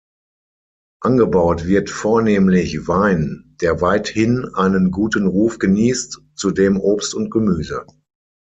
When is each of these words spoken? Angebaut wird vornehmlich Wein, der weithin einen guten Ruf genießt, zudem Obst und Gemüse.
Angebaut 1.03 1.67
wird 1.67 1.91
vornehmlich 1.91 2.87
Wein, 2.87 3.53
der 3.61 3.81
weithin 3.81 4.49
einen 4.55 4.89
guten 4.89 5.27
Ruf 5.27 5.59
genießt, 5.59 6.23
zudem 6.33 6.79
Obst 6.79 7.13
und 7.13 7.29
Gemüse. 7.29 7.85